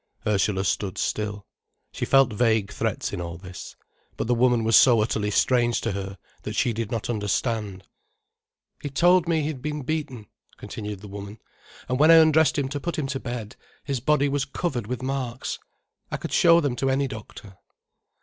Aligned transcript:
Ursula 0.25 0.65
stood 0.65 0.97
still. 0.97 1.45
She 1.91 2.05
felt 2.05 2.33
vague 2.33 2.71
threats 2.71 3.13
in 3.13 3.21
all 3.21 3.37
this. 3.37 3.75
But 4.17 4.25
the 4.25 4.33
woman 4.33 4.63
was 4.63 4.75
so 4.75 4.99
utterly 4.99 5.29
strange 5.29 5.79
to 5.81 5.91
her, 5.91 6.17
that 6.41 6.55
she 6.55 6.73
did 6.73 6.89
not 6.89 7.07
understand. 7.07 7.83
"He 8.81 8.89
told 8.89 9.27
me 9.27 9.41
he 9.41 9.47
had 9.49 9.61
been 9.61 9.83
beaten," 9.83 10.25
continued 10.57 11.01
the 11.01 11.07
woman, 11.07 11.37
"and 11.87 11.99
when 11.99 12.09
I 12.09 12.15
undressed 12.15 12.57
him 12.57 12.67
to 12.69 12.79
put 12.79 12.97
him 12.97 13.05
to 13.09 13.19
bed, 13.19 13.55
his 13.83 13.99
body 13.99 14.27
was 14.27 14.43
covered 14.43 14.87
with 14.87 15.03
marks—I 15.03 16.17
could 16.17 16.33
show 16.33 16.59
them 16.59 16.75
to 16.77 16.89
any 16.89 17.07
doctor." 17.07 17.57